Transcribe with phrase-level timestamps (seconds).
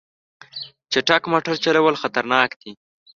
[0.91, 2.71] چټک موټر چلول خطرناک دي.